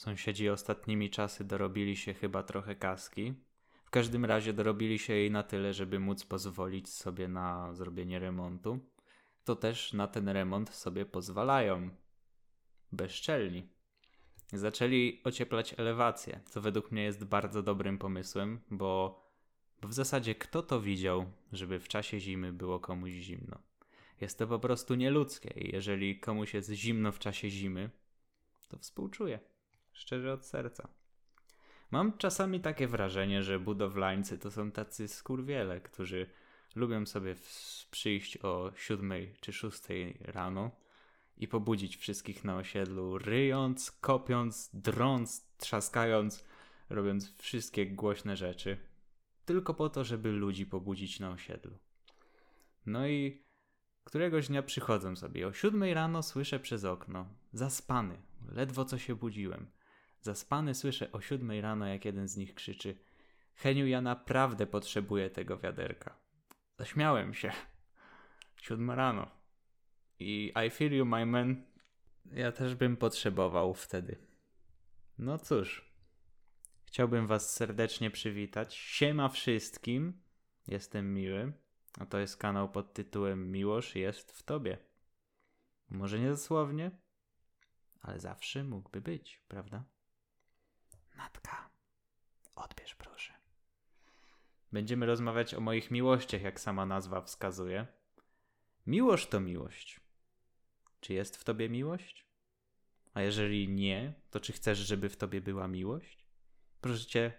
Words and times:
Sąsiedzi 0.00 0.48
ostatnimi 0.48 1.10
czasy 1.10 1.44
dorobili 1.44 1.96
się 1.96 2.14
chyba 2.14 2.42
trochę 2.42 2.76
kaski. 2.76 3.34
W 3.84 3.90
każdym 3.90 4.24
razie 4.24 4.52
dorobili 4.52 4.98
się 4.98 5.12
jej 5.12 5.30
na 5.30 5.42
tyle, 5.42 5.74
żeby 5.74 5.98
móc 5.98 6.24
pozwolić 6.24 6.88
sobie 6.88 7.28
na 7.28 7.74
zrobienie 7.74 8.18
remontu. 8.18 8.78
To 9.44 9.56
też 9.56 9.92
na 9.92 10.06
ten 10.06 10.28
remont 10.28 10.70
sobie 10.70 11.06
pozwalają. 11.06 11.90
Bezczelni. 12.92 13.68
Zaczęli 14.52 15.20
ocieplać 15.24 15.74
elewację, 15.78 16.40
co 16.46 16.60
według 16.60 16.92
mnie 16.92 17.02
jest 17.02 17.24
bardzo 17.24 17.62
dobrym 17.62 17.98
pomysłem, 17.98 18.60
bo, 18.70 19.22
bo 19.80 19.88
w 19.88 19.94
zasadzie 19.94 20.34
kto 20.34 20.62
to 20.62 20.80
widział, 20.80 21.26
żeby 21.52 21.80
w 21.80 21.88
czasie 21.88 22.20
zimy 22.20 22.52
było 22.52 22.80
komuś 22.80 23.10
zimno? 23.10 23.58
Jest 24.20 24.38
to 24.38 24.46
po 24.46 24.58
prostu 24.58 24.94
nieludzkie 24.94 25.60
i 25.60 25.72
jeżeli 25.74 26.20
komuś 26.20 26.54
jest 26.54 26.70
zimno 26.70 27.12
w 27.12 27.18
czasie 27.18 27.50
zimy, 27.50 27.90
to 28.68 28.78
współczuję. 28.78 29.49
Szczerze 30.00 30.32
od 30.32 30.46
serca. 30.46 30.88
Mam 31.90 32.18
czasami 32.18 32.60
takie 32.60 32.88
wrażenie, 32.88 33.42
że 33.42 33.58
budowlańcy 33.58 34.38
to 34.38 34.50
są 34.50 34.70
tacy 34.70 35.08
skurwiele, 35.08 35.80
którzy 35.80 36.26
lubią 36.74 37.06
sobie 37.06 37.34
przyjść 37.90 38.38
o 38.38 38.72
siódmej 38.76 39.34
czy 39.40 39.52
szóstej 39.52 40.18
rano 40.20 40.70
i 41.36 41.48
pobudzić 41.48 41.96
wszystkich 41.96 42.44
na 42.44 42.56
osiedlu, 42.56 43.18
ryjąc, 43.18 43.90
kopiąc, 43.90 44.70
drąc, 44.74 45.46
trzaskając, 45.58 46.44
robiąc 46.90 47.36
wszystkie 47.36 47.86
głośne 47.86 48.36
rzeczy, 48.36 48.76
tylko 49.44 49.74
po 49.74 49.88
to, 49.88 50.04
żeby 50.04 50.32
ludzi 50.32 50.66
pobudzić 50.66 51.20
na 51.20 51.30
osiedlu. 51.30 51.78
No 52.86 53.08
i 53.08 53.42
któregoś 54.04 54.48
dnia 54.48 54.62
przychodzą 54.62 55.16
sobie. 55.16 55.46
O 55.46 55.52
siódmej 55.52 55.94
rano 55.94 56.22
słyszę 56.22 56.60
przez 56.60 56.84
okno, 56.84 57.26
zaspany, 57.52 58.22
ledwo 58.48 58.84
co 58.84 58.98
się 58.98 59.14
budziłem. 59.14 59.79
Zaspany 60.20 60.74
słyszę 60.74 61.12
o 61.12 61.20
siódmej 61.20 61.60
rano, 61.60 61.86
jak 61.86 62.04
jeden 62.04 62.28
z 62.28 62.36
nich 62.36 62.54
krzyczy: 62.54 62.98
Heniu, 63.54 63.86
ja 63.86 64.00
naprawdę 64.00 64.66
potrzebuję 64.66 65.30
tego 65.30 65.58
wiaderka. 65.58 66.18
Zaśmiałem 66.78 67.34
się. 67.34 67.52
Siódma 68.56 68.94
rano. 68.94 69.30
I 70.18 70.52
I 70.66 70.70
feel 70.70 70.92
you, 70.92 71.06
my 71.06 71.26
man. 71.26 71.64
Ja 72.32 72.52
też 72.52 72.74
bym 72.74 72.96
potrzebował 72.96 73.74
wtedy. 73.74 74.16
No 75.18 75.38
cóż. 75.38 75.90
Chciałbym 76.84 77.26
Was 77.26 77.54
serdecznie 77.54 78.10
przywitać. 78.10 78.74
Siema 78.74 79.28
wszystkim. 79.28 80.22
Jestem 80.68 81.14
miły. 81.14 81.52
A 81.98 82.06
to 82.06 82.18
jest 82.18 82.36
kanał 82.36 82.70
pod 82.70 82.94
tytułem 82.94 83.52
Miłość 83.52 83.96
jest 83.96 84.32
w 84.32 84.42
Tobie. 84.42 84.78
Może 85.90 86.20
nie 86.20 86.28
dosłownie, 86.28 86.90
ale 88.00 88.20
zawsze 88.20 88.64
mógłby 88.64 89.00
być, 89.00 89.44
prawda? 89.48 89.84
Natka, 91.20 91.70
odbierz 92.56 92.94
proszę. 92.94 93.32
Będziemy 94.72 95.06
rozmawiać 95.06 95.54
o 95.54 95.60
moich 95.60 95.90
miłościach, 95.90 96.42
jak 96.42 96.60
sama 96.60 96.86
nazwa 96.86 97.20
wskazuje. 97.20 97.86
Miłość 98.86 99.26
to 99.28 99.40
miłość. 99.40 100.00
Czy 101.00 101.14
jest 101.14 101.36
w 101.36 101.44
tobie 101.44 101.68
miłość? 101.68 102.26
A 103.14 103.22
jeżeli 103.22 103.68
nie, 103.68 104.14
to 104.30 104.40
czy 104.40 104.52
chcesz, 104.52 104.78
żeby 104.78 105.08
w 105.08 105.16
tobie 105.16 105.40
była 105.40 105.68
miłość? 105.68 106.26
Proszę 106.80 107.06
cię, 107.06 107.32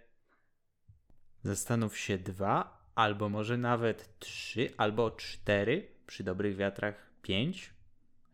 zastanów 1.42 1.98
się 1.98 2.18
dwa, 2.18 2.86
albo 2.94 3.28
może 3.28 3.56
nawet 3.56 4.18
trzy, 4.18 4.70
albo 4.76 5.10
cztery, 5.10 5.88
przy 6.06 6.24
dobrych 6.24 6.56
wiatrach 6.56 7.10
pięć 7.22 7.74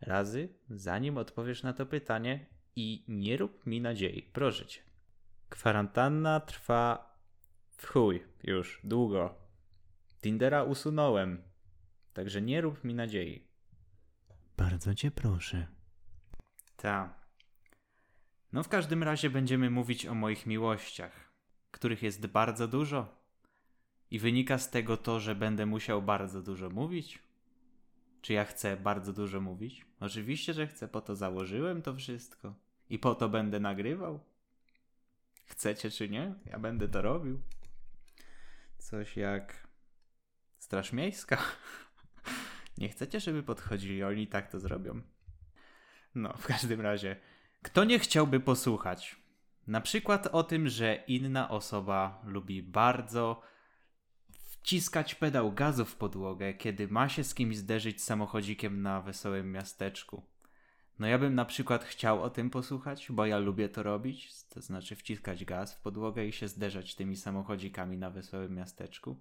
razy, 0.01 0.49
zanim 0.69 1.17
odpowiesz 1.17 1.63
na 1.63 1.73
to 1.73 1.85
pytanie 1.85 2.45
i 2.75 3.03
nie 3.07 3.37
rób 3.37 3.65
mi 3.65 3.81
nadziei, 3.81 4.21
proszę 4.21 4.65
cię. 4.65 4.88
Kwarantanna 5.49 6.39
trwa 6.39 7.15
w 7.77 7.87
chuj 7.87 8.23
już 8.43 8.81
długo. 8.83 9.35
Tindera 10.21 10.63
usunąłem, 10.63 11.43
także 12.13 12.41
nie 12.41 12.61
rób 12.61 12.83
mi 12.83 12.93
nadziei. 12.93 13.47
Bardzo 14.57 14.95
cię 14.95 15.11
proszę. 15.11 15.67
Ta. 16.77 17.19
No 18.53 18.63
w 18.63 18.69
każdym 18.69 19.03
razie 19.03 19.29
będziemy 19.29 19.69
mówić 19.69 20.05
o 20.05 20.15
moich 20.15 20.45
miłościach, 20.45 21.31
których 21.71 22.03
jest 22.03 22.27
bardzo 22.27 22.67
dużo. 22.67 23.19
I 24.11 24.19
wynika 24.19 24.57
z 24.57 24.69
tego 24.69 24.97
to, 24.97 25.19
że 25.19 25.35
będę 25.35 25.65
musiał 25.65 26.01
bardzo 26.01 26.41
dużo 26.41 26.69
mówić? 26.69 27.19
Czy 28.21 28.33
ja 28.33 28.45
chcę 28.45 28.77
bardzo 28.77 29.13
dużo 29.13 29.41
mówić? 29.41 29.85
Oczywiście, 29.99 30.53
że 30.53 30.67
chcę, 30.67 30.87
po 30.87 31.01
to 31.01 31.15
założyłem 31.15 31.81
to 31.81 31.95
wszystko. 31.95 32.53
I 32.89 32.99
po 32.99 33.15
to 33.15 33.29
będę 33.29 33.59
nagrywał. 33.59 34.19
Chcecie 35.49 35.91
czy 35.91 36.09
nie? 36.09 36.35
Ja 36.45 36.59
będę 36.59 36.87
to 36.87 37.01
robił. 37.01 37.41
Coś 38.77 39.17
jak 39.17 39.67
Straż 40.57 40.93
Miejska. 40.93 41.37
Nie 42.77 42.89
chcecie, 42.89 43.19
żeby 43.19 43.43
podchodzili, 43.43 44.03
oni 44.03 44.27
tak 44.27 44.51
to 44.51 44.59
zrobią. 44.59 45.01
No, 46.15 46.33
w 46.37 46.45
każdym 46.45 46.81
razie, 46.81 47.15
kto 47.61 47.83
nie 47.83 47.99
chciałby 47.99 48.39
posłuchać? 48.39 49.15
Na 49.67 49.81
przykład 49.81 50.27
o 50.27 50.43
tym, 50.43 50.69
że 50.69 50.95
inna 50.95 51.49
osoba 51.49 52.21
lubi 52.25 52.63
bardzo 52.63 53.41
wciskać 54.29 55.15
pedał 55.15 55.51
gazu 55.51 55.85
w 55.85 55.95
podłogę, 55.95 56.53
kiedy 56.53 56.87
ma 56.87 57.09
się 57.09 57.23
z 57.23 57.33
kimś 57.33 57.57
zderzyć 57.57 58.03
samochodzikiem 58.03 58.81
na 58.81 59.01
wesołym 59.01 59.51
miasteczku. 59.51 60.23
No 60.99 61.07
ja 61.07 61.19
bym 61.19 61.35
na 61.35 61.45
przykład 61.45 61.83
chciał 61.83 62.23
o 62.23 62.29
tym 62.29 62.49
posłuchać, 62.49 63.07
bo 63.09 63.25
ja 63.25 63.37
lubię 63.37 63.69
to 63.69 63.83
robić, 63.83 64.43
to 64.49 64.61
znaczy 64.61 64.95
wciskać 64.95 65.45
gaz 65.45 65.75
w 65.75 65.81
podłogę 65.81 66.25
i 66.25 66.31
się 66.31 66.47
zderzać 66.47 66.95
tymi 66.95 67.15
samochodzikami 67.15 67.97
na 67.97 68.09
wesołym 68.09 68.55
miasteczku. 68.55 69.19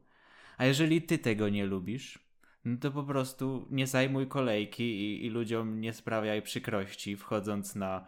A 0.57 0.65
jeżeli 0.65 1.03
ty 1.03 1.19
tego 1.19 1.49
nie 1.49 1.67
lubisz, 1.67 2.19
no 2.65 2.77
to 2.81 2.91
po 2.91 3.03
prostu 3.03 3.67
nie 3.71 3.87
zajmuj 3.87 4.27
kolejki 4.27 4.85
i, 4.85 5.27
i 5.27 5.31
ludziom 5.31 5.81
nie 5.81 5.93
sprawiaj 5.93 6.43
przykrości 6.43 7.17
wchodząc 7.17 7.75
na, 7.75 8.07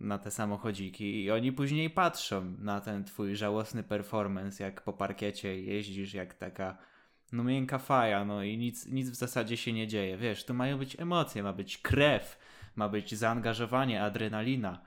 na 0.00 0.18
te 0.18 0.30
samochodziki 0.30 1.24
i 1.24 1.30
oni 1.30 1.52
później 1.52 1.90
patrzą 1.90 2.54
na 2.58 2.80
ten 2.80 3.04
twój 3.04 3.36
żałosny 3.36 3.82
performance, 3.82 4.64
jak 4.64 4.82
po 4.82 4.92
parkiecie 4.92 5.60
jeździsz 5.62 6.14
jak 6.14 6.34
taka 6.34 6.78
no 7.32 7.44
miękka 7.44 7.78
faja, 7.78 8.24
no 8.24 8.42
i 8.42 8.58
nic, 8.58 8.86
nic 8.86 9.10
w 9.10 9.14
zasadzie 9.14 9.56
się 9.56 9.72
nie 9.72 9.86
dzieje. 9.86 10.16
Wiesz, 10.16 10.44
tu 10.44 10.54
mają 10.54 10.78
być 10.78 11.00
emocje, 11.00 11.42
ma 11.42 11.52
być 11.52 11.78
krew, 11.78 12.38
ma 12.78 12.88
być 12.88 13.14
zaangażowanie, 13.14 14.02
adrenalina. 14.02 14.80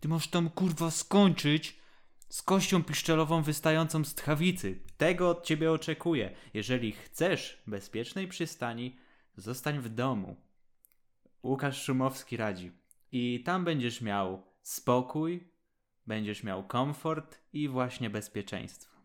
Ty 0.00 0.08
masz 0.08 0.28
tam 0.28 0.50
kurwa 0.50 0.90
skończyć 0.90 1.80
z 2.28 2.42
kością 2.42 2.84
piszczelową 2.84 3.42
wystającą 3.42 4.04
z 4.04 4.14
tchawicy. 4.14 4.80
Tego 4.96 5.30
od 5.30 5.44
ciebie 5.44 5.72
oczekuję. 5.72 6.30
Jeżeli 6.54 6.92
chcesz 6.92 7.62
bezpiecznej 7.66 8.28
przystani, 8.28 8.96
zostań 9.36 9.78
w 9.78 9.88
domu. 9.88 10.36
Łukasz 11.42 11.82
Szumowski 11.82 12.36
radzi. 12.36 12.72
I 13.12 13.42
tam 13.44 13.64
będziesz 13.64 14.00
miał 14.00 14.42
spokój, 14.62 15.48
będziesz 16.06 16.42
miał 16.42 16.66
komfort 16.66 17.38
i 17.52 17.68
właśnie 17.68 18.10
bezpieczeństwo. 18.10 18.96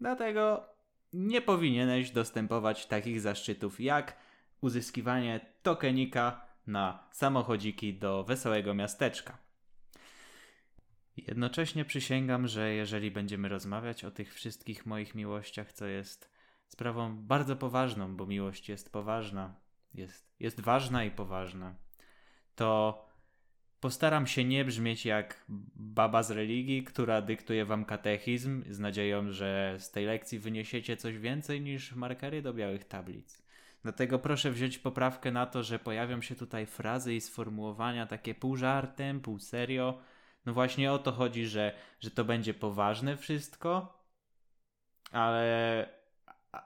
Dlatego 0.00 0.68
nie 1.12 1.42
powinieneś 1.42 2.10
dostępować 2.10 2.86
takich 2.86 3.20
zaszczytów 3.20 3.80
jak 3.80 4.16
uzyskiwanie 4.60 5.40
tokenika 5.62 6.53
na 6.66 7.08
samochodziki 7.10 7.94
do 7.94 8.24
wesołego 8.24 8.74
miasteczka. 8.74 9.38
Jednocześnie 11.16 11.84
przysięgam, 11.84 12.48
że 12.48 12.74
jeżeli 12.74 13.10
będziemy 13.10 13.48
rozmawiać 13.48 14.04
o 14.04 14.10
tych 14.10 14.34
wszystkich 14.34 14.86
moich 14.86 15.14
miłościach, 15.14 15.72
co 15.72 15.86
jest 15.86 16.30
sprawą 16.68 17.16
bardzo 17.16 17.56
poważną, 17.56 18.16
bo 18.16 18.26
miłość 18.26 18.68
jest 18.68 18.92
poważna, 18.92 19.54
jest, 19.94 20.34
jest 20.40 20.60
ważna 20.60 21.04
i 21.04 21.10
poważna, 21.10 21.74
to 22.54 23.04
postaram 23.80 24.26
się 24.26 24.44
nie 24.44 24.64
brzmieć 24.64 25.06
jak 25.06 25.44
baba 25.76 26.22
z 26.22 26.30
religii, 26.30 26.84
która 26.84 27.22
dyktuje 27.22 27.64
wam 27.64 27.84
katechizm 27.84 28.62
z 28.72 28.78
nadzieją, 28.78 29.30
że 29.30 29.76
z 29.78 29.90
tej 29.90 30.06
lekcji 30.06 30.38
wyniesiecie 30.38 30.96
coś 30.96 31.18
więcej 31.18 31.60
niż 31.60 31.92
markery 31.92 32.42
do 32.42 32.54
białych 32.54 32.84
tablic. 32.84 33.43
Dlatego 33.84 34.18
proszę 34.18 34.50
wziąć 34.50 34.78
poprawkę 34.78 35.32
na 35.32 35.46
to, 35.46 35.62
że 35.62 35.78
pojawią 35.78 36.22
się 36.22 36.34
tutaj 36.34 36.66
frazy 36.66 37.14
i 37.14 37.20
sformułowania 37.20 38.06
takie 38.06 38.34
pół 38.34 38.56
żartem, 38.56 39.20
pół 39.20 39.38
serio. 39.38 39.98
No 40.46 40.52
właśnie 40.52 40.92
o 40.92 40.98
to 40.98 41.12
chodzi, 41.12 41.46
że, 41.46 41.72
że 42.00 42.10
to 42.10 42.24
będzie 42.24 42.54
poważne 42.54 43.16
wszystko, 43.16 43.98
ale, 45.12 45.88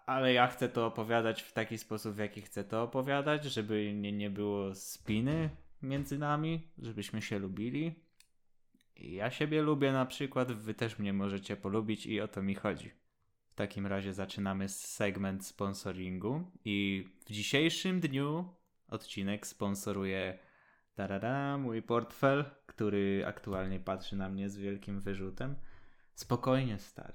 ale 0.06 0.32
ja 0.32 0.47
chcę 0.47 0.69
to 0.69 0.87
opowiadać 0.87 1.43
w 1.43 1.53
taki 1.53 1.79
sposób, 1.79 2.15
w 2.15 2.19
jaki 2.19 2.43
chcę 2.43 2.65
to 2.65 2.82
opowiadać, 2.82 3.44
żeby 3.44 3.93
nie, 3.94 4.12
nie 4.12 4.31
było 4.31 4.75
spiny 4.75 5.50
między 5.82 6.19
nami, 6.19 6.69
żebyśmy 6.79 7.23
się 7.23 7.38
lubili. 7.38 7.94
Ja 8.97 9.31
siebie 9.31 9.62
lubię 9.62 9.93
na 9.93 10.06
przykład, 10.06 10.53
wy 10.53 10.75
też 10.75 10.99
mnie 10.99 11.12
możecie 11.12 11.56
polubić 11.56 12.06
i 12.06 12.21
o 12.21 12.29
to 12.29 12.43
mi 12.43 12.55
chodzi 12.55 12.98
takim 13.58 13.87
razie 13.87 14.14
zaczynamy 14.14 14.69
segment 14.69 15.46
sponsoringu 15.46 16.50
i 16.64 17.08
w 17.26 17.32
dzisiejszym 17.32 18.00
dniu 18.00 18.55
odcinek 18.88 19.46
sponsoruje 19.46 20.38
Tarara, 20.94 21.58
mój 21.58 21.82
portfel, 21.82 22.44
który 22.66 23.25
aktualnie 23.26 23.81
patrzy 23.81 24.16
na 24.16 24.28
mnie 24.28 24.50
z 24.50 24.56
wielkim 24.56 25.00
wyrzutem. 25.00 25.56
Spokojnie, 26.14 26.78
stary. 26.78 27.12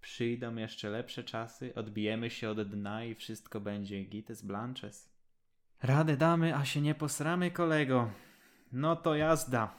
Przyjdą 0.00 0.56
jeszcze 0.56 0.90
lepsze 0.90 1.24
czasy, 1.24 1.74
odbijemy 1.74 2.30
się 2.30 2.50
od 2.50 2.62
dna 2.62 3.04
i 3.04 3.14
wszystko 3.14 3.60
będzie 3.60 4.04
gites 4.04 4.42
blanches. 4.42 5.12
Radę 5.82 6.16
damy, 6.16 6.56
a 6.56 6.64
się 6.64 6.80
nie 6.80 6.94
posramy, 6.94 7.50
kolego. 7.50 8.10
No 8.72 8.96
to 8.96 9.14
jazda. 9.14 9.74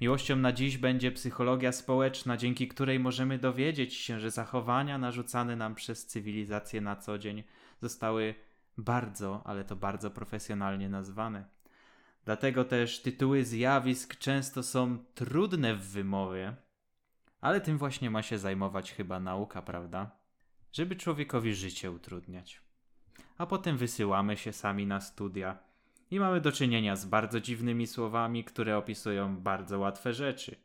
Miłością 0.00 0.36
na 0.36 0.52
dziś 0.52 0.78
będzie 0.78 1.12
psychologia 1.12 1.72
społeczna, 1.72 2.36
dzięki 2.36 2.68
której 2.68 3.00
możemy 3.00 3.38
dowiedzieć 3.38 3.94
się, 3.94 4.20
że 4.20 4.30
zachowania 4.30 4.98
narzucane 4.98 5.56
nam 5.56 5.74
przez 5.74 6.06
cywilizację 6.06 6.80
na 6.80 6.96
co 6.96 7.18
dzień 7.18 7.42
zostały 7.80 8.34
bardzo, 8.78 9.42
ale 9.44 9.64
to 9.64 9.76
bardzo 9.76 10.10
profesjonalnie 10.10 10.88
nazwane. 10.88 11.44
Dlatego 12.24 12.64
też 12.64 13.02
tytuły 13.02 13.44
zjawisk 13.44 14.16
często 14.16 14.62
są 14.62 14.98
trudne 15.14 15.74
w 15.74 15.86
wymowie, 15.86 16.56
ale 17.40 17.60
tym 17.60 17.78
właśnie 17.78 18.10
ma 18.10 18.22
się 18.22 18.38
zajmować 18.38 18.92
chyba 18.92 19.20
nauka, 19.20 19.62
prawda? 19.62 20.10
Żeby 20.72 20.96
człowiekowi 20.96 21.54
życie 21.54 21.90
utrudniać. 21.90 22.60
A 23.38 23.46
potem 23.46 23.76
wysyłamy 23.76 24.36
się 24.36 24.52
sami 24.52 24.86
na 24.86 25.00
studia 25.00 25.58
i 26.10 26.20
mamy 26.20 26.40
do 26.40 26.52
czynienia 26.52 26.96
z 26.96 27.06
bardzo 27.06 27.40
dziwnymi 27.40 27.86
słowami, 27.86 28.44
które 28.44 28.76
opisują 28.76 29.36
bardzo 29.36 29.78
łatwe 29.78 30.12
rzeczy. 30.12 30.56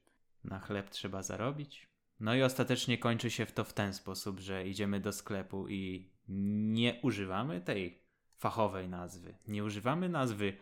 Na 0.44 0.60
chleb 0.60 0.90
trzeba 0.90 1.24
zarobić. 1.24 1.90
No 2.20 2.36
i 2.36 2.44
ostatecznie 2.44 2.98
kończy 2.98 3.32
się 3.32 3.46
to 3.46 3.64
w 3.64 3.74
ten 3.74 3.94
sposób, 3.94 4.40
że 4.40 4.68
idziemy 4.68 5.00
do 5.00 5.14
sklepu 5.14 5.68
i 5.68 6.12
nie 6.28 7.00
używamy 7.04 7.62
tej 7.62 8.02
fachowej 8.38 8.90
nazwy. 8.90 9.36
Nie 9.48 9.64
używamy 9.64 10.10
nazwy 10.10 10.58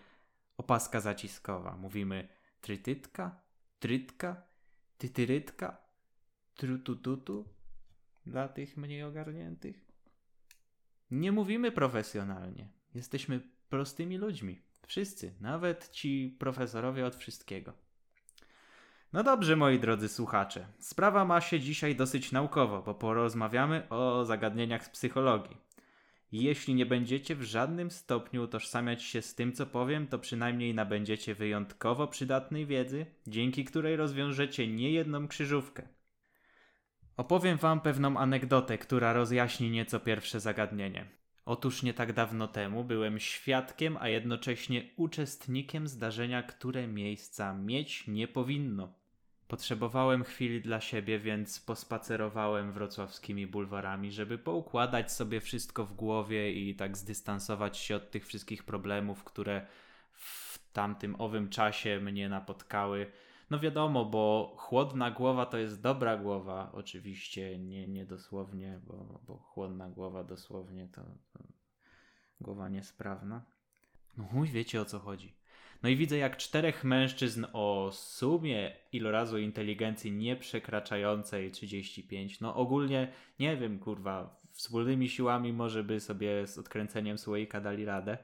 opaska 0.57 0.99
zaciskowa. 0.99 1.77
Mówimy 1.77 2.27
trytytka, 2.61 3.41
trytka, 3.79 4.41
tytyrytka, 4.97 5.77
trutututu 6.55 7.45
dla 8.25 8.47
tych 8.47 8.77
mniej 8.77 9.03
ogarniętych. 9.03 9.87
Nie 11.11 11.31
mówimy 11.31 11.71
profesjonalnie. 11.71 12.69
Jesteśmy 12.93 13.41
prostymi 13.69 14.17
ludźmi. 14.17 14.66
Wszyscy, 14.87 15.33
nawet 15.41 15.91
ci 15.91 16.35
profesorowie 16.39 17.05
od 17.05 17.15
wszystkiego. 17.15 17.73
No 19.13 19.23
dobrze, 19.23 19.55
moi 19.55 19.79
drodzy 19.79 20.09
słuchacze. 20.09 20.67
Sprawa 20.79 21.25
ma 21.25 21.41
się 21.41 21.59
dzisiaj 21.59 21.95
dosyć 21.95 22.31
naukowo, 22.31 22.81
bo 22.81 22.93
porozmawiamy 22.93 23.89
o 23.89 24.25
zagadnieniach 24.25 24.85
z 24.85 24.89
psychologii. 24.89 25.57
Jeśli 26.31 26.75
nie 26.75 26.85
będziecie 26.85 27.35
w 27.35 27.43
żadnym 27.43 27.91
stopniu 27.91 28.43
utożsamiać 28.43 29.03
się 29.03 29.21
z 29.21 29.35
tym, 29.35 29.53
co 29.53 29.65
powiem, 29.65 30.07
to 30.07 30.19
przynajmniej 30.19 30.73
nabędziecie 30.73 31.35
wyjątkowo 31.35 32.07
przydatnej 32.07 32.65
wiedzy, 32.65 33.05
dzięki 33.27 33.65
której 33.65 33.95
rozwiążecie 33.95 34.67
niejedną 34.67 35.27
krzyżówkę. 35.27 35.87
Opowiem 37.17 37.57
wam 37.57 37.81
pewną 37.81 38.17
anegdotę, 38.17 38.77
która 38.77 39.13
rozjaśni 39.13 39.69
nieco 39.69 39.99
pierwsze 39.99 40.39
zagadnienie. 40.39 41.05
Otóż 41.47 41.83
nie 41.83 41.93
tak 41.93 42.13
dawno 42.13 42.47
temu 42.47 42.83
byłem 42.83 43.19
świadkiem, 43.19 43.97
a 43.99 44.07
jednocześnie 44.07 44.83
uczestnikiem 44.95 45.87
zdarzenia, 45.87 46.43
które 46.43 46.87
miejsca 46.87 47.53
mieć 47.53 48.07
nie 48.07 48.27
powinno. 48.27 48.93
Potrzebowałem 49.47 50.23
chwili 50.23 50.61
dla 50.61 50.81
siebie, 50.81 51.19
więc 51.19 51.59
pospacerowałem 51.59 52.71
wrocławskimi 52.71 53.47
bulwarami, 53.47 54.11
żeby 54.11 54.37
poukładać 54.37 55.11
sobie 55.11 55.41
wszystko 55.41 55.85
w 55.85 55.93
głowie 55.93 56.51
i 56.51 56.75
tak 56.75 56.97
zdystansować 56.97 57.77
się 57.77 57.95
od 57.95 58.11
tych 58.11 58.27
wszystkich 58.27 58.63
problemów, 58.63 59.23
które 59.23 59.65
w 60.13 60.59
tamtym 60.73 61.15
owym 61.21 61.49
czasie 61.49 61.99
mnie 61.99 62.29
napotkały. 62.29 63.11
No 63.49 63.59
wiadomo, 63.59 64.05
bo 64.05 64.53
chłodna 64.57 65.11
głowa 65.11 65.45
to 65.45 65.57
jest 65.57 65.81
dobra 65.81 66.17
głowa, 66.17 66.71
oczywiście, 66.73 67.59
nie, 67.59 67.87
nie 67.87 68.05
dosłownie, 68.05 68.79
bo, 68.87 69.21
bo 69.27 69.37
chłodna 69.37 69.89
głowa 69.89 70.23
dosłownie 70.23 70.87
to, 70.91 71.01
to 71.33 71.39
głowa 72.41 72.69
niesprawna. 72.69 73.45
No 74.17 74.23
chuj, 74.23 74.47
wiecie 74.47 74.81
o 74.81 74.85
co 74.85 74.99
chodzi. 74.99 75.37
No 75.83 75.89
i 75.89 75.95
widzę 75.95 76.17
jak 76.17 76.37
czterech 76.37 76.83
mężczyzn 76.83 77.45
o 77.53 77.89
sumie 77.93 78.75
ilorazu 78.91 79.37
inteligencji 79.37 80.11
nie 80.11 80.35
przekraczającej 80.35 81.51
35, 81.51 82.41
no 82.41 82.55
ogólnie, 82.55 83.11
nie 83.39 83.57
wiem, 83.57 83.79
kurwa, 83.79 84.41
wspólnymi 84.51 85.09
siłami 85.09 85.53
może 85.53 85.83
by 85.83 85.99
sobie 85.99 86.47
z 86.47 86.57
odkręceniem 86.57 87.17
słoika 87.17 87.61
dali 87.61 87.85
radę. 87.85 88.17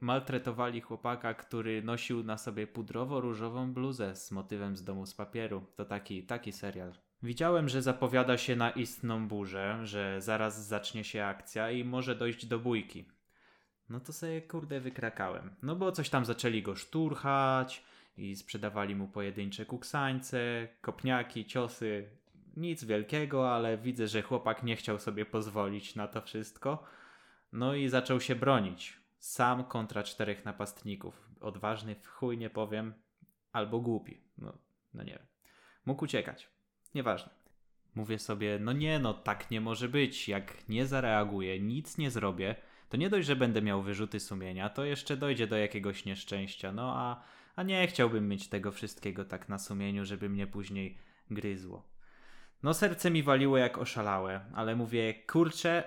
Maltretowali 0.00 0.80
chłopaka, 0.80 1.34
który 1.34 1.82
nosił 1.82 2.24
na 2.24 2.38
sobie 2.38 2.66
pudrowo-różową 2.66 3.72
bluzę 3.72 4.16
z 4.16 4.32
motywem 4.32 4.76
z 4.76 4.84
domu 4.84 5.06
z 5.06 5.14
papieru. 5.14 5.66
To 5.76 5.84
taki, 5.84 6.22
taki 6.22 6.52
serial. 6.52 6.92
Widziałem, 7.22 7.68
że 7.68 7.82
zapowiada 7.82 8.38
się 8.38 8.56
na 8.56 8.70
istną 8.70 9.28
burzę, 9.28 9.78
że 9.82 10.20
zaraz 10.20 10.66
zacznie 10.66 11.04
się 11.04 11.24
akcja 11.24 11.70
i 11.70 11.84
może 11.84 12.14
dojść 12.14 12.46
do 12.46 12.58
bójki. 12.58 13.04
No 13.88 14.00
to 14.00 14.12
sobie 14.12 14.42
kurde 14.42 14.80
wykrakałem. 14.80 15.54
No 15.62 15.76
bo 15.76 15.92
coś 15.92 16.10
tam 16.10 16.24
zaczęli 16.24 16.62
go 16.62 16.74
szturchać 16.76 17.84
i 18.16 18.36
sprzedawali 18.36 18.94
mu 18.94 19.08
pojedyncze 19.08 19.66
kuksańce, 19.66 20.68
kopniaki, 20.80 21.44
ciosy. 21.44 22.08
Nic 22.56 22.84
wielkiego, 22.84 23.54
ale 23.54 23.78
widzę, 23.78 24.08
że 24.08 24.22
chłopak 24.22 24.62
nie 24.62 24.76
chciał 24.76 24.98
sobie 24.98 25.26
pozwolić 25.26 25.94
na 25.94 26.08
to 26.08 26.22
wszystko. 26.22 26.84
No 27.52 27.74
i 27.74 27.88
zaczął 27.88 28.20
się 28.20 28.34
bronić. 28.34 29.05
Sam 29.26 29.64
kontra 29.64 30.02
czterech 30.02 30.44
napastników. 30.44 31.28
Odważny 31.40 31.94
w 31.94 32.06
chuj 32.06 32.38
nie 32.38 32.50
powiem, 32.50 32.94
albo 33.52 33.80
głupi. 33.80 34.20
No, 34.38 34.58
no 34.94 35.02
nie 35.02 35.12
wiem. 35.12 35.26
Mógł 35.86 36.04
uciekać. 36.04 36.50
Nieważne. 36.94 37.30
Mówię 37.94 38.18
sobie, 38.18 38.58
no 38.60 38.72
nie, 38.72 38.98
no 38.98 39.14
tak 39.14 39.50
nie 39.50 39.60
może 39.60 39.88
być. 39.88 40.28
Jak 40.28 40.68
nie 40.68 40.86
zareaguję, 40.86 41.60
nic 41.60 41.98
nie 41.98 42.10
zrobię, 42.10 42.54
to 42.88 42.96
nie 42.96 43.10
dość, 43.10 43.26
że 43.26 43.36
będę 43.36 43.62
miał 43.62 43.82
wyrzuty 43.82 44.20
sumienia, 44.20 44.68
to 44.68 44.84
jeszcze 44.84 45.16
dojdzie 45.16 45.46
do 45.46 45.56
jakiegoś 45.56 46.04
nieszczęścia. 46.04 46.72
No 46.72 46.94
a, 46.96 47.22
a 47.56 47.62
nie 47.62 47.86
chciałbym 47.86 48.28
mieć 48.28 48.48
tego 48.48 48.72
wszystkiego 48.72 49.24
tak 49.24 49.48
na 49.48 49.58
sumieniu, 49.58 50.04
żeby 50.04 50.28
mnie 50.28 50.46
później 50.46 50.98
gryzło. 51.30 51.88
No 52.62 52.74
serce 52.74 53.10
mi 53.10 53.22
waliło 53.22 53.58
jak 53.58 53.78
oszalałe, 53.78 54.40
ale 54.54 54.76
mówię, 54.76 55.14
kurczę, 55.14 55.84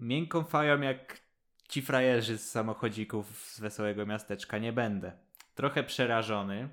miękką 0.00 0.44
fają 0.44 0.80
jak 0.80 1.29
ci 1.70 1.82
frajerzy 1.82 2.38
z 2.38 2.50
samochodzików 2.50 3.38
z 3.38 3.60
Wesołego 3.60 4.06
Miasteczka 4.06 4.58
nie 4.58 4.72
będę. 4.72 5.12
Trochę 5.54 5.84
przerażony, 5.84 6.68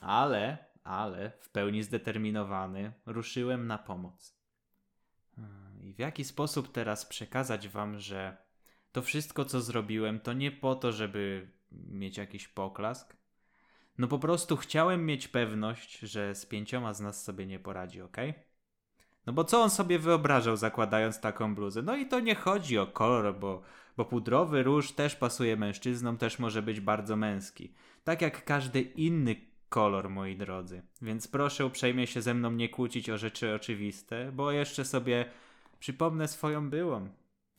ale, 0.00 0.58
ale 0.84 1.30
w 1.40 1.50
pełni 1.50 1.82
zdeterminowany 1.82 2.92
ruszyłem 3.06 3.66
na 3.66 3.78
pomoc. 3.78 4.36
Hmm, 5.36 5.82
I 5.82 5.92
w 5.92 5.98
jaki 5.98 6.24
sposób 6.24 6.72
teraz 6.72 7.06
przekazać 7.06 7.68
wam, 7.68 7.98
że 7.98 8.36
to 8.92 9.02
wszystko, 9.02 9.44
co 9.44 9.60
zrobiłem, 9.60 10.20
to 10.20 10.32
nie 10.32 10.52
po 10.52 10.74
to, 10.74 10.92
żeby 10.92 11.48
mieć 11.72 12.16
jakiś 12.16 12.48
poklask. 12.48 13.16
No 13.98 14.08
po 14.08 14.18
prostu 14.18 14.56
chciałem 14.56 15.06
mieć 15.06 15.28
pewność, 15.28 15.98
że 15.98 16.34
z 16.34 16.46
pięcioma 16.46 16.94
z 16.94 17.00
nas 17.00 17.24
sobie 17.24 17.46
nie 17.46 17.58
poradzi, 17.58 18.02
ok? 18.02 18.16
No 19.26 19.32
bo 19.32 19.44
co 19.44 19.62
on 19.62 19.70
sobie 19.70 19.98
wyobrażał 19.98 20.56
zakładając 20.56 21.20
taką 21.20 21.54
bluzę? 21.54 21.82
No 21.82 21.96
i 21.96 22.06
to 22.06 22.20
nie 22.20 22.34
chodzi 22.34 22.78
o 22.78 22.86
kolor, 22.86 23.38
bo, 23.38 23.62
bo 23.96 24.04
pudrowy 24.04 24.62
róż 24.62 24.92
też 24.92 25.16
pasuje 25.16 25.56
mężczyznom, 25.56 26.18
też 26.18 26.38
może 26.38 26.62
być 26.62 26.80
bardzo 26.80 27.16
męski. 27.16 27.74
Tak 28.04 28.22
jak 28.22 28.44
każdy 28.44 28.80
inny 28.80 29.36
kolor, 29.68 30.10
moi 30.10 30.36
drodzy. 30.36 30.82
Więc 31.02 31.28
proszę 31.28 31.66
uprzejmie 31.66 32.06
się 32.06 32.22
ze 32.22 32.34
mną 32.34 32.50
nie 32.50 32.68
kłócić 32.68 33.10
o 33.10 33.18
rzeczy 33.18 33.54
oczywiste, 33.54 34.32
bo 34.32 34.52
jeszcze 34.52 34.84
sobie 34.84 35.24
przypomnę 35.78 36.28
swoją 36.28 36.70
byłą. 36.70 37.08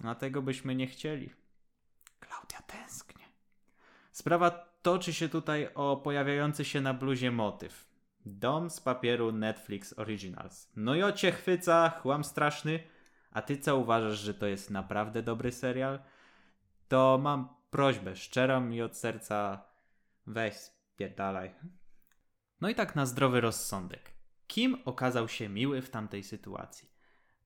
A 0.04 0.16
tego 0.16 0.42
byśmy 0.42 0.76
nie 0.76 0.88
chcieli. 0.88 1.30
Klaudia 2.20 2.62
tęsknie. 2.68 3.24
Sprawa 4.12 4.52
toczy 4.82 5.14
się 5.14 5.30
tutaj 5.30 5.70
o 5.76 5.98
pojawiający 5.98 6.66
się 6.66 6.82
na 6.82 6.94
bluzie 6.94 7.32
motyw. 7.32 7.93
Dom 8.26 8.70
z 8.70 8.82
papieru 8.82 9.32
Netflix 9.32 10.00
Originals. 10.00 10.72
No 10.76 10.96
i 10.96 11.04
o 11.04 11.12
cię 11.12 11.32
chwyca, 11.32 11.90
chłam 11.90 12.24
straszny. 12.24 12.80
A 13.32 13.42
ty 13.42 13.58
co 13.58 13.78
uważasz, 13.78 14.20
że 14.20 14.34
to 14.34 14.48
jest 14.48 14.70
naprawdę 14.70 15.24
dobry 15.24 15.52
serial? 15.52 16.00
To 16.88 17.20
mam 17.22 17.50
prośbę 17.72 18.16
szczerą 18.16 18.70
i 18.70 18.82
od 18.82 18.98
serca 18.98 19.66
weź 20.28 20.54
spierdalaj. 20.54 21.52
No 22.62 22.70
i 22.70 22.76
tak 22.76 22.96
na 22.96 23.06
zdrowy 23.06 23.42
rozsądek. 23.42 24.12
Kim 24.48 24.78
okazał 24.86 25.28
się 25.28 25.50
miły 25.50 25.82
w 25.82 25.90
tamtej 25.90 26.24
sytuacji? 26.24 26.90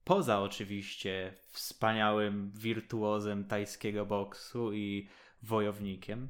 Poza 0.03 0.41
oczywiście 0.41 1.33
wspaniałym 1.47 2.51
wirtuozem 2.51 3.45
tajskiego 3.45 4.05
boksu 4.05 4.73
i 4.73 5.09
wojownikiem, 5.43 6.29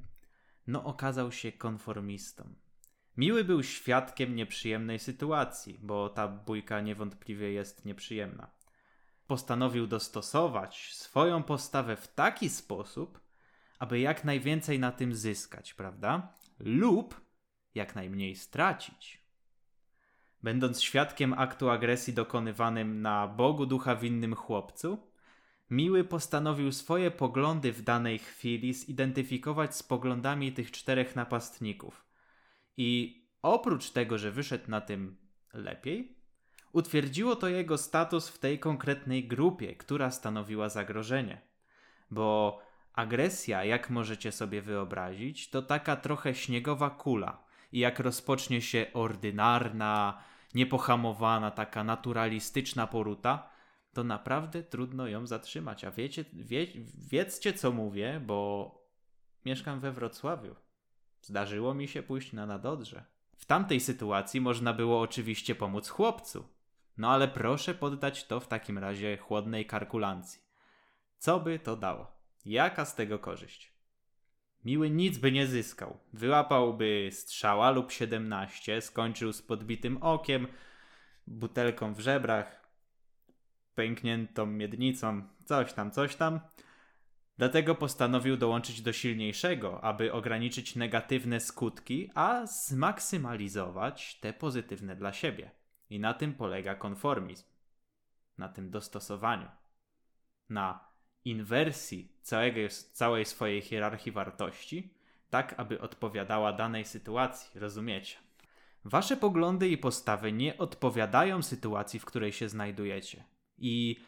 no 0.67 0.83
okazał 0.83 1.31
się 1.31 1.51
konformistą. 1.51 2.53
Miły 3.17 3.43
był 3.43 3.63
świadkiem 3.63 4.35
nieprzyjemnej 4.35 4.99
sytuacji, 4.99 5.79
bo 5.81 6.09
ta 6.09 6.27
bójka 6.27 6.81
niewątpliwie 6.81 7.51
jest 7.51 7.85
nieprzyjemna. 7.85 8.47
Postanowił 9.27 9.87
dostosować 9.87 10.93
swoją 10.93 11.43
postawę 11.43 11.95
w 11.95 12.07
taki 12.07 12.49
sposób, 12.49 13.19
aby 13.79 13.99
jak 13.99 14.23
najwięcej 14.23 14.79
na 14.79 14.91
tym 14.91 15.15
zyskać, 15.15 15.73
prawda? 15.73 16.33
lub 16.59 17.21
jak 17.75 17.95
najmniej 17.95 18.35
stracić. 18.35 19.21
Będąc 20.43 20.81
świadkiem 20.81 21.33
aktu 21.33 21.69
agresji 21.69 22.13
dokonywanym 22.13 23.01
na 23.01 23.27
Bogu 23.27 23.65
ducha 23.65 23.95
winnym 23.95 24.35
chłopcu, 24.35 25.07
Miły 25.69 26.03
postanowił 26.03 26.71
swoje 26.71 27.11
poglądy 27.11 27.71
w 27.73 27.81
danej 27.81 28.19
chwili 28.19 28.73
zidentyfikować 28.73 29.75
z 29.75 29.83
poglądami 29.83 30.51
tych 30.51 30.71
czterech 30.71 31.15
napastników. 31.15 32.06
I 32.77 33.21
oprócz 33.41 33.89
tego, 33.89 34.17
że 34.17 34.31
wyszedł 34.31 34.71
na 34.71 34.81
tym 34.81 35.17
lepiej, 35.53 36.17
utwierdziło 36.71 37.35
to 37.35 37.47
jego 37.47 37.77
status 37.77 38.29
w 38.29 38.39
tej 38.39 38.59
konkretnej 38.59 39.27
grupie, 39.27 39.75
która 39.75 40.11
stanowiła 40.11 40.69
zagrożenie. 40.69 41.41
Bo 42.11 42.59
agresja, 42.93 43.63
jak 43.63 43.89
możecie 43.89 44.31
sobie 44.31 44.61
wyobrazić, 44.61 45.49
to 45.49 45.61
taka 45.61 45.95
trochę 45.95 46.35
śniegowa 46.35 46.89
kula. 46.89 47.43
I 47.71 47.79
jak 47.79 47.99
rozpocznie 47.99 48.61
się 48.61 48.85
ordynarna, 48.93 50.23
niepohamowana, 50.53 51.51
taka 51.51 51.83
naturalistyczna 51.83 52.87
poruta, 52.87 53.49
to 53.93 54.03
naprawdę 54.03 54.63
trudno 54.63 55.07
ją 55.07 55.27
zatrzymać. 55.27 55.83
A 55.83 55.91
wiecie, 55.91 56.25
wie, 56.33 56.67
wiedzcie 57.09 57.53
co 57.53 57.71
mówię, 57.71 58.21
bo 58.25 58.71
mieszkam 59.45 59.79
we 59.79 59.91
Wrocławiu. 59.91 60.55
Zdarzyło 61.27 61.73
mi 61.73 61.87
się 61.87 62.03
pójść 62.03 62.33
na 62.33 62.45
Nadodrze. 62.45 63.03
W 63.37 63.45
tamtej 63.45 63.79
sytuacji 63.79 64.41
można 64.41 64.73
było 64.73 65.01
oczywiście 65.01 65.55
pomóc 65.55 65.89
chłopcu. 65.89 66.47
No 66.97 67.11
ale 67.11 67.27
proszę 67.27 67.73
poddać 67.73 68.27
to 68.27 68.39
w 68.39 68.47
takim 68.47 68.77
razie 68.77 69.17
chłodnej 69.17 69.65
kalkulancji. 69.65 70.41
Co 71.17 71.39
by 71.39 71.59
to 71.59 71.75
dało? 71.75 72.11
Jaka 72.45 72.85
z 72.85 72.95
tego 72.95 73.19
korzyść? 73.19 73.73
Miły 74.65 74.89
nic 74.89 75.17
by 75.17 75.31
nie 75.31 75.47
zyskał. 75.47 75.99
Wyłapałby 76.13 77.09
strzała 77.11 77.71
lub 77.71 77.91
17, 77.91 78.81
skończył 78.81 79.33
z 79.33 79.41
podbitym 79.41 79.97
okiem, 79.97 80.47
butelką 81.27 81.93
w 81.93 81.99
żebrach, 81.99 82.69
pękniętą 83.75 84.45
miednicą, 84.45 85.27
coś 85.45 85.73
tam, 85.73 85.91
coś 85.91 86.15
tam. 86.15 86.39
Dlatego 87.37 87.75
postanowił 87.75 88.37
dołączyć 88.37 88.81
do 88.81 88.93
silniejszego, 88.93 89.83
aby 89.83 90.13
ograniczyć 90.13 90.75
negatywne 90.75 91.39
skutki, 91.39 92.09
a 92.15 92.45
zmaksymalizować 92.45 94.19
te 94.19 94.33
pozytywne 94.33 94.95
dla 94.95 95.13
siebie. 95.13 95.51
I 95.89 95.99
na 95.99 96.13
tym 96.13 96.33
polega 96.33 96.75
konformizm. 96.75 97.45
Na 98.37 98.49
tym 98.49 98.69
dostosowaniu. 98.69 99.47
Na 100.49 100.87
inwersji 101.25 102.11
całej 102.93 103.25
swojej 103.25 103.61
hierarchii 103.61 104.11
wartości, 104.11 104.93
tak 105.29 105.53
aby 105.57 105.81
odpowiadała 105.81 106.53
danej 106.53 106.85
sytuacji, 106.85 107.59
rozumiecie? 107.59 108.17
Wasze 108.85 109.17
poglądy 109.17 109.69
i 109.69 109.77
postawy 109.77 110.31
nie 110.31 110.57
odpowiadają 110.57 111.43
sytuacji, 111.43 111.99
w 111.99 112.05
której 112.05 112.33
się 112.33 112.49
znajdujecie. 112.49 113.23
I 113.57 113.99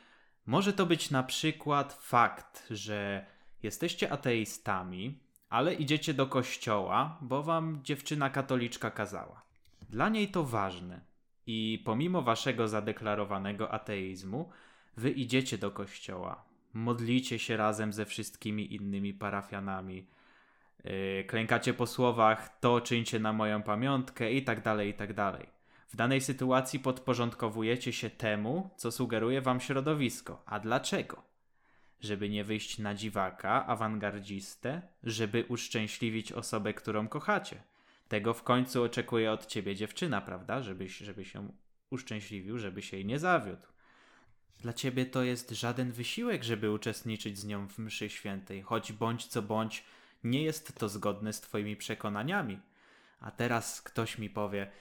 może 0.50 0.74
to 0.74 0.86
być 0.86 1.12
na 1.12 1.24
przykład 1.24 1.94
fakt, 2.02 2.68
że 2.70 3.26
jesteście 3.64 4.12
ateistami, 4.12 5.20
ale 5.50 5.74
idziecie 5.74 6.14
do 6.14 6.28
kościoła, 6.28 7.18
bo 7.22 7.44
wam 7.44 7.80
dziewczyna 7.84 8.30
katoliczka 8.30 8.92
kazała. 8.92 9.42
Dla 9.90 10.10
niej 10.10 10.28
to 10.28 10.44
ważne. 10.44 11.02
I 11.48 11.82
pomimo 11.86 12.22
waszego 12.22 12.68
zadeklarowanego 12.68 13.72
ateizmu, 13.72 14.50
wy 14.98 15.10
idziecie 15.10 15.58
do 15.58 15.72
kościoła, 15.72 16.44
modlicie 16.74 17.40
się 17.40 17.58
razem 17.58 17.94
ze 17.94 18.06
wszystkimi 18.06 18.76
innymi 18.76 19.14
parafianami, 19.14 20.08
yy, 20.84 21.24
klękacie 21.28 21.74
po 21.74 21.88
słowach, 21.88 22.60
to 22.60 22.82
czyńcie 22.82 23.20
na 23.20 23.34
moją 23.34 23.64
pamiątkę 23.64 24.32
i 24.32 24.44
tak 24.44 24.64
dalej, 24.64 24.90
i 24.90 24.94
tak 24.94 25.14
dalej. 25.14 25.59
W 25.90 25.96
danej 25.96 26.22
sytuacji 26.22 26.80
podporządkowujecie 26.80 27.94
się 27.94 28.10
temu, 28.10 28.70
co 28.78 28.92
sugeruje 28.92 29.42
wam 29.42 29.60
środowisko. 29.60 30.44
A 30.46 30.60
dlaczego? 30.60 31.24
Żeby 32.02 32.30
nie 32.30 32.44
wyjść 32.44 32.78
na 32.78 32.96
dziwaka, 32.96 33.66
awangardzistę, 33.66 34.82
żeby 35.04 35.46
uszczęśliwić 35.48 36.32
osobę, 36.32 36.74
którą 36.74 37.08
kochacie. 37.08 37.64
Tego 38.08 38.34
w 38.34 38.44
końcu 38.44 38.84
oczekuje 38.84 39.32
od 39.32 39.46
ciebie 39.46 39.76
dziewczyna, 39.76 40.22
prawda? 40.22 40.62
Żebyś, 40.62 40.98
żeby 40.98 41.26
się 41.26 41.52
uszczęśliwił, 41.90 42.58
żeby 42.58 42.82
się 42.82 42.98
jej 42.98 43.06
nie 43.06 43.20
zawiódł. 43.20 43.68
Dla 44.62 44.74
ciebie 44.74 45.06
to 45.06 45.24
jest 45.24 45.52
żaden 45.52 45.92
wysiłek, 45.92 46.44
żeby 46.44 46.72
uczestniczyć 46.72 47.40
z 47.40 47.46
nią 47.46 47.68
w 47.68 47.78
mszy 47.78 48.10
świętej, 48.10 48.62
choć 48.62 48.92
bądź 48.92 49.26
co 49.26 49.42
bądź 49.42 49.84
nie 50.24 50.44
jest 50.44 50.80
to 50.80 50.90
zgodne 50.90 51.34
z 51.34 51.42
twoimi 51.42 51.76
przekonaniami. 51.76 52.60
A 53.20 53.32
teraz 53.32 53.82
ktoś 53.82 54.18
mi 54.18 54.30
powie, 54.30 54.72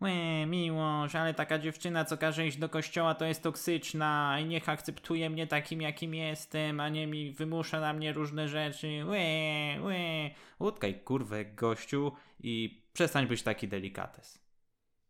Łe, 0.00 0.46
miłość, 0.46 1.14
ale 1.14 1.34
taka 1.34 1.58
dziewczyna, 1.58 2.04
co 2.04 2.18
każe 2.18 2.46
iść 2.46 2.56
do 2.58 2.68
kościoła, 2.68 3.14
to 3.14 3.24
jest 3.24 3.42
toksyczna 3.42 4.40
i 4.40 4.44
niech 4.44 4.68
akceptuje 4.68 5.30
mnie 5.30 5.46
takim, 5.46 5.82
jakim 5.82 6.14
jestem, 6.14 6.80
a 6.80 6.88
nie 6.88 7.06
mi 7.06 7.32
wymusza 7.32 7.80
na 7.80 7.92
mnie 7.92 8.12
różne 8.12 8.48
rzeczy. 8.48 9.04
Łe, 9.04 9.80
łe. 9.80 10.30
Utkaj 10.58 11.00
kurwę, 11.00 11.44
gościu 11.44 12.12
i 12.40 12.82
przestań 12.92 13.26
być 13.26 13.42
taki 13.42 13.68
delikates. 13.68 14.44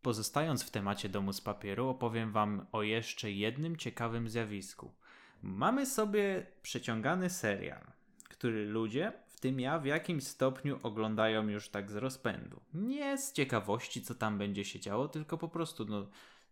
Pozostając 0.03 0.65
w 0.65 0.71
temacie 0.71 1.09
domu 1.09 1.33
z 1.33 1.41
papieru, 1.41 1.89
opowiem 1.89 2.33
wam 2.33 2.67
o 2.73 2.83
jeszcze 2.83 3.31
jednym 3.31 3.77
ciekawym 3.77 4.29
zjawisku. 4.29 4.95
Mamy 5.43 5.87
sobie 5.87 6.47
przeciągany 6.63 7.31
serial, 7.31 7.87
który 8.29 8.67
ludzie 8.67 9.13
ja 9.51 9.79
w 9.79 9.85
jakimś 9.85 10.25
stopniu 10.25 10.79
oglądają 10.83 11.49
już 11.49 11.69
tak 11.69 11.91
z 11.91 11.97
rozpędu. 11.97 12.61
Nie 12.75 13.19
z 13.19 13.33
ciekawości, 13.33 14.03
co 14.03 14.15
tam 14.15 14.39
będzie 14.39 14.65
się 14.65 14.81
działo, 14.81 15.09
tylko 15.09 15.39
po 15.39 15.49
prostu 15.49 15.85
no, 15.85 16.07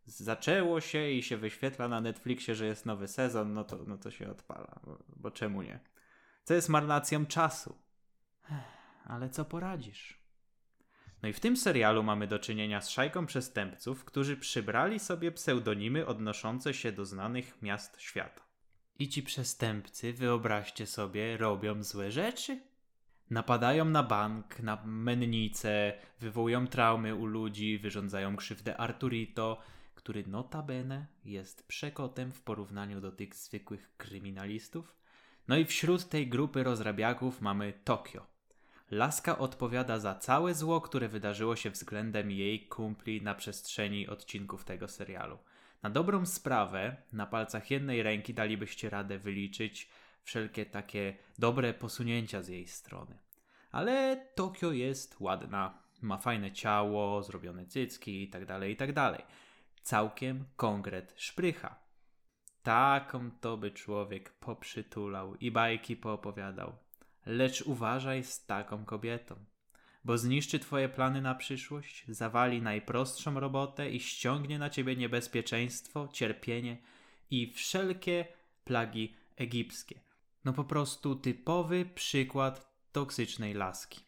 zaczęło 0.06 0.80
się 0.80 1.10
i 1.10 1.22
się 1.22 1.36
wyświetla 1.36 1.88
na 1.88 2.00
Netflixie, 2.00 2.54
że 2.54 2.66
jest 2.66 2.86
nowy 2.86 3.08
sezon, 3.08 3.54
no 3.54 3.64
to, 3.64 3.78
no 3.86 3.98
to 3.98 4.10
się 4.10 4.30
odpala, 4.30 4.80
bo, 4.86 4.98
bo 5.16 5.30
czemu 5.30 5.62
nie? 5.62 5.80
Co 6.44 6.54
jest 6.54 6.68
marnacją 6.68 7.26
czasu. 7.26 7.78
Ale 9.04 9.30
co 9.30 9.44
poradzisz? 9.44 10.22
No 11.22 11.28
i 11.28 11.32
w 11.32 11.40
tym 11.40 11.56
serialu 11.56 12.02
mamy 12.02 12.26
do 12.26 12.38
czynienia 12.38 12.80
z 12.80 12.90
szajką 12.90 13.26
przestępców, 13.26 14.04
którzy 14.04 14.36
przybrali 14.36 14.98
sobie 14.98 15.32
pseudonimy 15.32 16.06
odnoszące 16.06 16.74
się 16.74 16.92
do 16.92 17.04
znanych 17.04 17.62
miast 17.62 18.00
świata. 18.00 18.42
I 18.98 19.08
ci 19.08 19.22
przestępcy, 19.22 20.12
wyobraźcie 20.12 20.86
sobie, 20.86 21.36
robią 21.36 21.82
złe 21.82 22.10
rzeczy? 22.10 22.60
Napadają 23.32 23.84
na 23.84 24.02
bank, 24.02 24.60
na 24.60 24.82
mennicę, 24.84 25.92
wywołują 26.20 26.66
traumy 26.66 27.14
u 27.14 27.26
ludzi, 27.26 27.78
wyrządzają 27.78 28.36
krzywdę 28.36 28.76
Arturito, 28.76 29.60
który 29.94 30.26
notabene 30.26 31.06
jest 31.24 31.68
przekotem 31.68 32.32
w 32.32 32.40
porównaniu 32.40 33.00
do 33.00 33.12
tych 33.12 33.34
zwykłych 33.34 33.96
kryminalistów. 33.96 34.96
No 35.48 35.56
i 35.56 35.64
wśród 35.64 36.08
tej 36.08 36.28
grupy 36.28 36.62
rozrabiaków 36.62 37.40
mamy 37.40 37.72
Tokio. 37.84 38.26
Laska 38.90 39.38
odpowiada 39.38 39.98
za 39.98 40.14
całe 40.14 40.54
zło, 40.54 40.80
które 40.80 41.08
wydarzyło 41.08 41.56
się 41.56 41.70
względem 41.70 42.30
jej 42.30 42.66
kumpli 42.66 43.22
na 43.22 43.34
przestrzeni 43.34 44.08
odcinków 44.08 44.64
tego 44.64 44.88
serialu. 44.88 45.38
Na 45.82 45.90
dobrą 45.90 46.26
sprawę, 46.26 46.96
na 47.12 47.26
palcach 47.26 47.70
jednej 47.70 48.02
ręki 48.02 48.34
dalibyście 48.34 48.90
radę 48.90 49.18
wyliczyć 49.18 49.88
wszelkie 50.22 50.66
takie 50.66 51.16
dobre 51.38 51.74
posunięcia 51.74 52.42
z 52.42 52.48
jej 52.48 52.66
strony. 52.66 53.18
Ale 53.70 54.26
Tokio 54.34 54.72
jest 54.72 55.20
ładna, 55.20 55.82
ma 56.02 56.18
fajne 56.18 56.52
ciało, 56.52 57.22
zrobione 57.22 57.66
cycki 57.66 58.20
itd., 58.20 58.46
tak 58.46 58.68
itd. 58.68 58.94
Tak 58.94 59.26
Całkiem 59.82 60.44
konkret 60.56 61.14
szprycha. 61.16 61.82
Taką 62.62 63.30
to 63.40 63.56
by 63.56 63.70
człowiek 63.70 64.32
poprzytulał 64.32 65.34
i 65.34 65.50
bajki 65.50 65.96
poopowiadał. 65.96 66.72
Lecz 67.26 67.62
uważaj 67.62 68.24
z 68.24 68.46
taką 68.46 68.84
kobietą, 68.84 69.34
bo 70.04 70.18
zniszczy 70.18 70.58
twoje 70.58 70.88
plany 70.88 71.20
na 71.20 71.34
przyszłość, 71.34 72.04
zawali 72.08 72.62
najprostszą 72.62 73.40
robotę 73.40 73.90
i 73.90 74.00
ściągnie 74.00 74.58
na 74.58 74.70
ciebie 74.70 74.96
niebezpieczeństwo, 74.96 76.08
cierpienie 76.12 76.76
i 77.30 77.52
wszelkie 77.52 78.24
plagi 78.64 79.14
egipskie. 79.36 80.00
No 80.44 80.52
po 80.52 80.64
prostu 80.64 81.16
typowy 81.16 81.84
przykład 81.84 82.72
toksycznej 82.92 83.54
laski. 83.54 84.00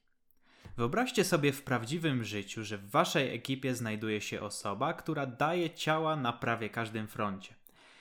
Wyobraźcie 0.76 1.24
sobie 1.24 1.52
w 1.52 1.62
prawdziwym 1.62 2.24
życiu, 2.24 2.64
że 2.64 2.78
w 2.78 2.90
waszej 2.90 3.34
ekipie 3.34 3.74
znajduje 3.74 4.20
się 4.20 4.40
osoba, 4.40 4.92
która 4.92 5.26
daje 5.26 5.70
ciała 5.70 6.16
na 6.16 6.32
prawie 6.32 6.70
każdym 6.70 7.08
froncie. 7.08 7.54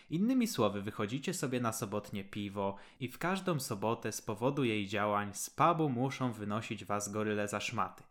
Innymi 0.10 0.48
słowy, 0.48 0.82
wychodzicie 0.82 1.34
sobie 1.34 1.60
na 1.60 1.72
sobotnie 1.74 2.24
piwo 2.24 2.75
i 3.00 3.08
w 3.08 3.18
każdą 3.18 3.60
sobotę 3.60 4.12
z 4.12 4.22
powodu 4.22 4.63
jej 4.63 4.88
działań 4.88 5.34
z 5.34 5.50
pubu 5.50 5.90
muszą 5.90 6.32
wynosić 6.32 6.86
was 6.86 7.12
goryle 7.12 7.48
za 7.48 7.60
szmaty. 7.60 8.04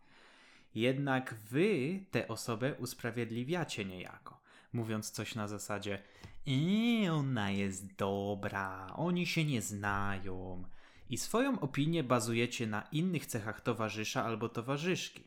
Jednak 0.75 1.33
wy 1.33 1.99
tę 2.11 2.27
osobę 2.27 2.73
usprawiedliwiacie 2.73 3.85
niejako, 3.85 4.39
mówiąc 4.73 5.11
coś 5.11 5.35
na 5.35 5.47
zasadzie 5.47 6.03
i 6.45 7.07
ona 7.11 7.51
jest 7.51 7.95
dobra, 7.95 8.87
oni 8.95 9.25
się 9.25 9.45
nie 9.45 9.61
znają. 9.61 10.63
i 11.09 11.17
swoją 11.17 11.59
opinię 11.59 12.03
bazujecie 12.03 12.67
na 12.67 12.81
innych 12.91 13.25
cechach 13.25 13.61
towarzysza 13.61 14.23
albo 14.25 14.49
towarzyszki. 14.49 15.23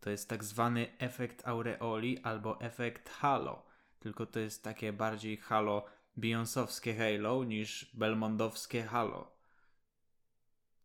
To 0.00 0.10
jest 0.10 0.28
tak 0.28 0.44
zwany 0.44 0.98
efekt 0.98 1.48
aureoli 1.48 2.18
albo 2.22 2.60
efekt 2.60 3.10
halo, 3.10 3.66
tylko 4.00 4.26
to 4.26 4.40
jest 4.40 4.64
takie 4.64 4.92
bardziej 4.92 5.36
halo 5.36 5.84
Beyoncowskie 6.16 6.94
Halo 6.94 7.44
niż 7.44 7.90
Belmondowskie 7.94 8.82
Halo. 8.82 9.32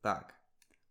Tak. 0.01 0.37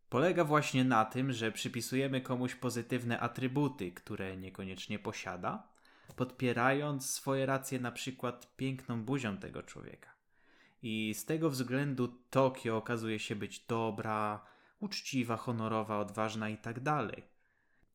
Polega 0.08 0.44
właśnie 0.44 0.85
na 0.85 1.04
tym, 1.04 1.32
że 1.32 1.52
przypisujemy 1.52 2.20
komuś 2.20 2.54
pozytywne 2.54 3.20
atrybuty, 3.20 3.92
które 3.92 4.37
niekoniecznie 4.37 4.99
posiada, 4.99 5.68
podpierając 6.12 7.10
swoje 7.10 7.46
racje 7.46 7.80
na 7.80 7.92
przykład 7.92 8.56
piękną 8.56 9.04
buzią 9.04 9.36
tego 9.36 9.62
człowieka. 9.62 10.10
I 10.82 11.14
z 11.14 11.25
tego 11.25 11.50
względu 11.50 12.08
Tokio 12.30 12.76
okazuje 12.76 13.18
się 13.18 13.36
być 13.36 13.66
dobra, 13.66 14.46
uczciwa, 14.80 15.36
honorowa, 15.36 15.98
odważna 15.98 16.48
i 16.48 16.56
tak 16.56 16.80
dalej. 16.80 17.22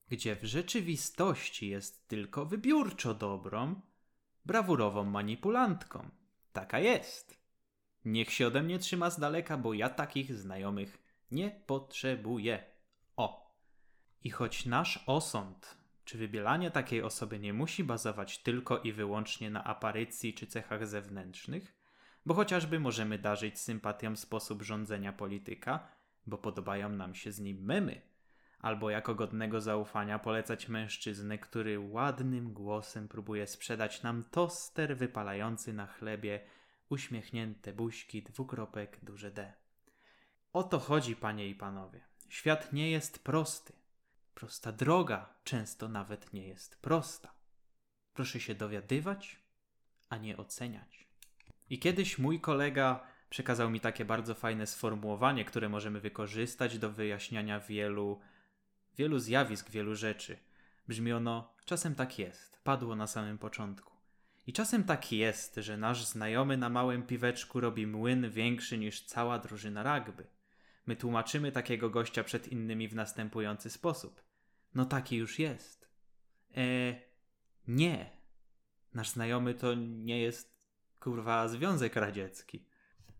Gdzie 0.10 0.36
w 0.36 0.44
rzeczywistości 0.44 1.70
jest 1.70 2.08
tylko 2.08 2.46
wybiórczo 2.46 3.14
dobrą, 3.14 3.82
brawurową 4.46 5.04
manipulantką. 5.04 6.10
Taka 6.54 6.80
jest. 6.80 7.42
Niech 8.06 8.32
się 8.32 8.48
ode 8.48 8.64
mnie 8.64 8.80
trzyma 8.80 9.10
z 9.10 9.20
daleka, 9.20 9.58
bo 9.58 9.74
ja 9.74 9.90
takich 9.90 10.36
znajomych 10.38 11.04
nie 11.32 11.52
potrzebuję. 11.66 12.64
O! 13.16 13.56
I 14.24 14.30
choć 14.30 14.66
nasz 14.66 15.04
osąd 15.08 15.81
czy 16.12 16.18
wybielanie 16.18 16.72
takiej 16.72 17.04
osoby 17.04 17.40
nie 17.40 17.54
musi 17.54 17.84
bazować 17.84 18.38
tylko 18.38 18.80
i 18.80 18.92
wyłącznie 18.92 19.50
na 19.50 19.64
aparycji 19.64 20.34
czy 20.34 20.48
cechach 20.48 20.88
zewnętrznych, 20.88 21.74
bo 22.26 22.34
chociażby 22.34 22.80
możemy 22.80 23.20
darzyć 23.20 23.60
sympatią 23.60 24.16
sposób 24.16 24.62
rządzenia 24.62 25.14
polityka, 25.14 25.88
bo 26.28 26.38
podobają 26.38 26.90
nam 26.90 27.16
się 27.16 27.32
z 27.32 27.40
nim 27.40 27.64
memy, 27.66 28.02
albo 28.60 28.90
jako 28.90 29.16
godnego 29.16 29.62
zaufania 29.62 30.20
polecać 30.20 30.70
mężczyznę, 30.70 31.38
który 31.38 31.80
ładnym 31.80 32.54
głosem 32.54 33.08
próbuje 33.08 33.48
sprzedać 33.48 34.04
nam 34.04 34.24
toster 34.32 34.98
wypalający 34.98 35.74
na 35.74 35.88
chlebie 35.88 36.40
uśmiechnięte 36.90 37.74
buźki, 37.74 38.24
dwukropek, 38.24 39.00
duże 39.04 39.32
D. 39.32 39.54
O 40.54 40.64
to 40.64 40.80
chodzi, 40.80 41.16
panie 41.16 41.50
i 41.50 41.56
panowie. 41.56 42.02
Świat 42.30 42.74
nie 42.74 42.92
jest 42.92 43.24
prosty. 43.24 43.81
Prosta 44.34 44.72
droga 44.72 45.34
często 45.44 45.90
nawet 45.90 46.34
nie 46.34 46.48
jest 46.48 46.76
prosta. 46.76 47.34
Proszę 48.14 48.40
się 48.40 48.56
dowiadywać, 48.56 49.40
a 50.10 50.18
nie 50.18 50.38
oceniać. 50.38 51.08
I 51.70 51.80
kiedyś 51.80 52.18
mój 52.18 52.40
kolega 52.40 53.04
przekazał 53.30 53.70
mi 53.70 53.80
takie 53.80 54.06
bardzo 54.06 54.36
fajne 54.36 54.68
sformułowanie, 54.68 55.46
które 55.46 55.70
możemy 55.70 56.00
wykorzystać 56.00 56.78
do 56.78 56.92
wyjaśniania 56.92 57.60
wielu, 57.60 58.20
wielu 58.98 59.20
zjawisk, 59.20 59.70
wielu 59.70 59.96
rzeczy. 59.96 60.38
Brzmi 60.88 61.14
ono: 61.14 61.54
czasem 61.66 61.96
tak 61.96 62.20
jest, 62.20 62.60
padło 62.64 62.96
na 62.96 63.08
samym 63.08 63.38
początku. 63.38 63.92
I 64.48 64.54
czasem 64.54 64.84
tak 64.84 65.12
jest, 65.12 65.56
że 65.56 65.78
nasz 65.78 66.06
znajomy 66.06 66.58
na 66.58 66.70
małym 66.70 67.04
piweczku 67.04 67.60
robi 67.60 67.88
młyn 67.88 68.30
większy 68.30 68.78
niż 68.78 69.02
cała 69.02 69.40
drużyna 69.40 69.98
rugby. 69.98 70.28
My 70.86 70.96
tłumaczymy 70.96 71.52
takiego 71.52 71.90
gościa 71.90 72.24
przed 72.24 72.48
innymi 72.48 72.88
w 72.88 72.96
następujący 72.96 73.70
sposób. 73.70 74.24
No 74.76 74.86
taki 74.86 75.16
już 75.16 75.40
jest. 75.40 75.90
E, 76.58 76.96
nie. 77.68 78.10
Nasz 78.94 79.10
znajomy 79.10 79.54
to 79.54 79.74
nie 79.76 80.20
jest 80.20 80.56
kurwa 81.00 81.48
Związek 81.48 81.96
Radziecki. 81.96 82.66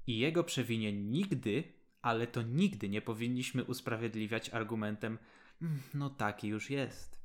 I 0.08 0.20
jego 0.20 0.44
przewinień 0.44 0.96
nigdy, 0.96 1.64
ale 2.02 2.28
to 2.28 2.42
nigdy 2.42 2.90
nie 2.90 3.02
powinniśmy 3.02 3.64
usprawiedliwiać 3.64 4.50
argumentem 4.50 5.18
mm, 5.62 5.80
no 5.94 6.10
taki 6.10 6.48
już 6.48 6.70
jest. 6.70 7.22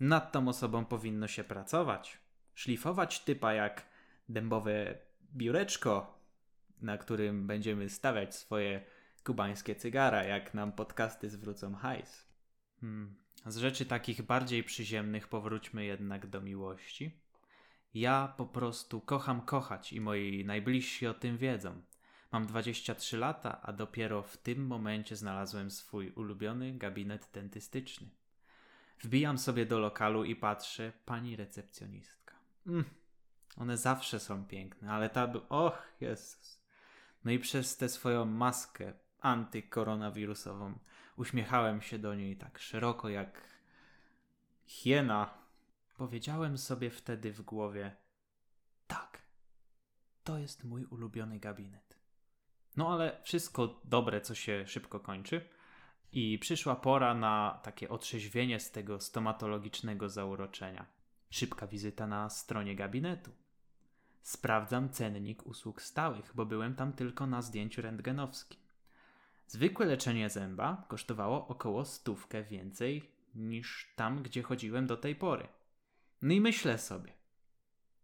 Nad 0.00 0.32
tą 0.32 0.48
osobą 0.48 0.84
powinno 0.84 1.28
się 1.28 1.44
pracować. 1.44 2.18
Szlifować 2.54 3.20
typa 3.20 3.52
jak 3.52 3.86
dębowe 4.28 4.98
biureczko, 5.34 6.20
na 6.80 6.98
którym 6.98 7.46
będziemy 7.46 7.88
stawiać 7.88 8.34
swoje 8.34 8.84
kubańskie 9.26 9.74
cygara, 9.74 10.24
jak 10.24 10.54
nam 10.54 10.72
podcasty 10.72 11.30
zwrócą 11.30 11.74
hajs. 11.74 12.26
Hmm. 12.80 13.16
Z 13.46 13.56
rzeczy 13.56 13.86
takich 13.86 14.22
bardziej 14.22 14.64
przyziemnych 14.64 15.28
powróćmy 15.28 15.84
jednak 15.84 16.26
do 16.26 16.40
miłości. 16.40 17.20
Ja 17.94 18.34
po 18.36 18.46
prostu 18.46 19.00
kocham 19.00 19.40
kochać 19.40 19.92
i 19.92 20.00
moi 20.00 20.44
najbliżsi 20.44 21.06
o 21.06 21.14
tym 21.14 21.38
wiedzą. 21.38 21.82
Mam 22.32 22.46
23 22.46 23.16
lata, 23.16 23.62
a 23.62 23.72
dopiero 23.72 24.22
w 24.22 24.36
tym 24.36 24.66
momencie 24.66 25.16
znalazłem 25.16 25.70
swój 25.70 26.10
ulubiony 26.10 26.78
gabinet 26.78 27.30
dentystyczny. 27.32 28.08
Wbijam 29.00 29.38
sobie 29.38 29.66
do 29.66 29.78
lokalu 29.78 30.24
i 30.24 30.36
patrzę, 30.36 30.92
pani 31.04 31.36
recepcjonistka. 31.36 32.34
Mm, 32.66 32.84
one 33.56 33.76
zawsze 33.76 34.20
są 34.20 34.44
piękne, 34.44 34.92
ale 34.92 35.10
ta. 35.10 35.32
Och, 35.48 35.82
Jezus. 36.00 36.60
No 37.24 37.32
i 37.32 37.38
przez 37.38 37.76
tę 37.76 37.88
swoją 37.88 38.24
maskę 38.24 38.92
antykoronawirusową 39.26 40.78
uśmiechałem 41.16 41.80
się 41.80 41.98
do 41.98 42.14
niej 42.14 42.36
tak 42.36 42.58
szeroko 42.58 43.08
jak 43.08 43.48
hiena 44.64 45.46
Powiedziałem 45.96 46.58
sobie 46.58 46.90
wtedy 46.90 47.32
w 47.32 47.42
głowie: 47.42 47.96
Tak, 48.86 49.22
to 50.24 50.38
jest 50.38 50.64
mój 50.64 50.84
ulubiony 50.84 51.38
gabinet. 51.38 51.98
No 52.76 52.92
ale 52.92 53.20
wszystko 53.22 53.80
dobre, 53.84 54.20
co 54.20 54.34
się 54.34 54.66
szybko 54.66 55.00
kończy. 55.00 55.48
I 56.12 56.38
przyszła 56.38 56.76
pora 56.76 57.14
na 57.14 57.60
takie 57.62 57.88
otrzeźwienie 57.88 58.60
z 58.60 58.70
tego 58.70 59.00
stomatologicznego 59.00 60.08
zauroczenia. 60.08 60.86
Szybka 61.30 61.66
wizyta 61.66 62.06
na 62.06 62.30
stronie 62.30 62.76
gabinetu. 62.76 63.30
Sprawdzam 64.22 64.90
cennik 64.90 65.46
usług 65.46 65.82
stałych, 65.82 66.32
bo 66.34 66.46
byłem 66.46 66.74
tam 66.74 66.92
tylko 66.92 67.26
na 67.26 67.42
zdjęciu 67.42 67.82
rentgenowskim. 67.82 68.60
Zwykłe 69.46 69.86
leczenie 69.86 70.30
zęba 70.30 70.84
kosztowało 70.88 71.48
około 71.48 71.84
stówkę 71.84 72.44
więcej 72.44 73.10
niż 73.34 73.92
tam, 73.96 74.22
gdzie 74.22 74.42
chodziłem 74.42 74.86
do 74.86 74.96
tej 74.96 75.16
pory. 75.16 75.48
No 76.22 76.34
i 76.34 76.40
myślę 76.40 76.78
sobie. 76.78 77.12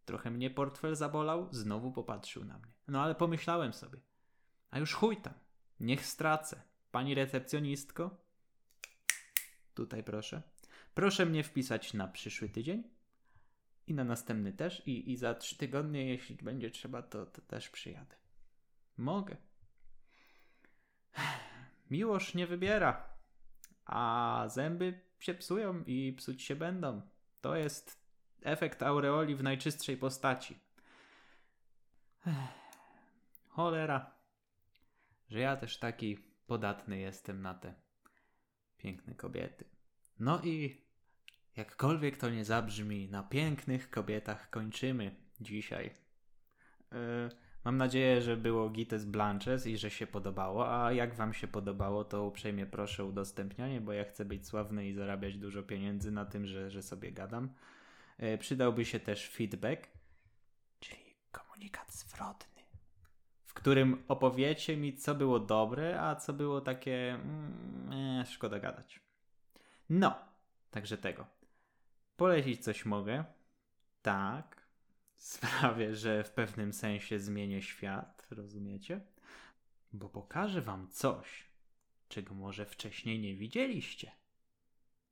Trochę 0.05 0.31
mnie 0.31 0.51
portfel 0.51 0.97
zabolał, 0.97 1.49
znowu 1.51 1.93
popatrzył 1.93 2.45
na 2.45 2.59
mnie. 2.59 2.73
No 2.89 3.03
ale 3.03 3.15
pomyślałem 3.15 3.73
sobie. 3.73 3.99
A 4.71 4.79
już 4.79 4.95
chuj 4.95 5.17
tam. 5.17 5.35
Niech 5.81 6.07
stracę. 6.07 6.63
Pani 6.91 7.15
recepcjonistko? 7.15 8.17
Tutaj 9.75 10.05
proszę. 10.05 10.43
Proszę 10.95 11.27
mnie 11.27 11.45
wpisać 11.45 11.95
na 11.95 12.09
przyszły 12.09 12.49
tydzień 12.49 12.83
i 13.87 13.95
na 13.95 14.05
następny 14.05 14.53
też 14.53 14.83
i, 14.87 15.11
i 15.11 15.17
za 15.17 15.35
trzy 15.35 15.57
tygodnie, 15.57 16.09
jeśli 16.09 16.37
będzie 16.37 16.71
trzeba, 16.71 17.03
to, 17.03 17.27
to 17.27 17.43
też 17.43 17.69
przyjadę. 17.71 18.17
Mogę. 18.97 19.37
Miłość 21.91 22.35
nie 22.35 22.47
wybiera, 22.47 23.09
a 23.85 24.45
zęby 24.49 25.01
się 25.19 25.35
psują 25.35 25.85
i 25.87 26.13
psuć 26.13 26.43
się 26.43 26.57
będą. 26.57 27.03
To 27.41 27.57
jest 27.57 28.03
efekt 28.43 28.83
aureoli 28.83 29.37
w 29.37 29.43
najczystszej 29.43 29.97
postaci. 29.97 30.59
Cholera, 33.49 34.15
że 35.29 35.39
ja 35.39 35.57
też 35.57 35.79
taki 35.79 36.19
podatny 36.47 36.99
jestem 36.99 37.43
na 37.43 37.55
te 37.55 37.75
piękne 38.77 39.15
kobiety. 39.15 39.65
No 40.19 40.43
i 40.43 40.83
jakkolwiek 41.57 42.17
to 42.17 42.31
nie 42.31 42.45
zabrzmi, 42.45 43.09
na 43.09 43.23
pięknych 43.23 43.91
kobietach 43.91 44.51
kończymy 44.51 45.17
dzisiaj. 45.41 45.95
Yy, 46.93 47.52
mam 47.65 47.77
nadzieję, 47.77 48.23
że 48.23 48.37
było 48.37 48.71
Gites 48.71 49.05
Blanches 49.05 49.67
i 49.67 49.79
że 49.79 49.91
się 49.91 50.07
podobało, 50.07 50.85
a 50.85 50.93
jak 50.93 51.15
wam 51.15 51.35
się 51.35 51.49
podobało, 51.49 52.05
to 52.05 52.25
uprzejmie 52.25 52.67
proszę 52.67 53.05
udostępnianie, 53.05 53.81
bo 53.81 53.93
ja 53.93 54.05
chcę 54.05 54.25
być 54.25 54.47
sławny 54.47 54.89
i 54.89 54.95
zarabiać 54.95 55.37
dużo 55.37 55.63
pieniędzy 55.63 56.11
na 56.11 56.25
tym, 56.25 56.47
że, 56.47 56.71
że 56.71 56.83
sobie 56.83 57.13
gadam. 57.13 57.53
E, 58.19 58.39
przydałby 58.39 58.85
się 58.85 59.01
też 59.01 59.31
feedback, 59.31 59.89
czyli 60.81 61.15
komunikat 61.33 61.93
zwrotny, 61.93 62.63
w 63.45 63.55
którym 63.55 64.03
opowiecie 64.09 64.77
mi, 64.77 64.97
co 64.97 65.15
było 65.15 65.41
dobre, 65.41 66.01
a 66.01 66.17
co 66.17 66.33
było 66.33 66.61
takie. 66.61 67.15
Mm, 67.15 67.93
e, 68.21 68.27
szkoda 68.27 68.59
gadać. 68.59 69.01
No, 69.91 70.15
także 70.71 70.99
tego. 70.99 71.27
Polecić 72.17 72.65
coś 72.65 72.85
mogę. 72.85 73.25
Tak. 74.03 74.62
Sprawię, 75.23 75.95
że 75.95 76.25
w 76.25 76.31
pewnym 76.31 76.73
sensie 76.73 77.19
zmienię 77.19 77.63
świat, 77.63 78.27
rozumiecie? 78.31 79.01
Bo 79.93 80.09
pokażę 80.09 80.61
wam 80.61 80.89
coś, 80.89 81.47
czego 82.09 82.35
może 82.35 82.67
wcześniej 82.67 83.21
nie 83.21 83.35
widzieliście. 83.35 84.13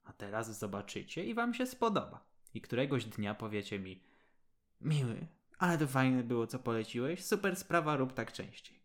A 0.04 0.12
teraz 0.12 0.58
zobaczycie 0.58 1.24
i 1.24 1.34
wam 1.34 1.54
się 1.54 1.66
spodoba 1.66 2.24
i 2.54 2.60
któregoś 2.60 3.04
dnia 3.04 3.34
powiecie 3.34 3.78
mi: 3.78 4.02
Miły, 4.80 5.26
ale 5.58 5.78
to 5.78 5.86
fajne 5.86 6.22
było, 6.22 6.46
co 6.46 6.58
poleciłeś, 6.58 7.24
super 7.24 7.56
sprawa, 7.56 7.96
rób 7.96 8.12
tak 8.12 8.32
częściej. 8.32 8.80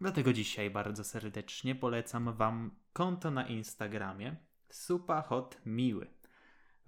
Dlatego 0.00 0.32
dzisiaj 0.32 0.70
bardzo 0.70 1.04
serdecznie 1.04 1.74
polecam 1.74 2.32
Wam 2.32 2.70
konto 2.92 3.30
na 3.30 3.46
Instagramie 3.46 4.36
supahotmiły. 4.70 6.19